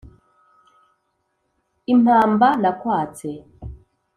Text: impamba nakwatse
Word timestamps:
impamba 1.93 2.47
nakwatse 2.61 3.29